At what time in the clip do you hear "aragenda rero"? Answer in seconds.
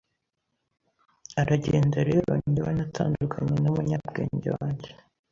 1.41-2.31